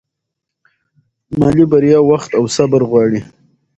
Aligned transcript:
مالي 1.37 1.65
بریا 1.71 1.99
وخت 2.09 2.29
او 2.37 2.43
صبر 2.55 2.81
غواړي. 2.89 3.21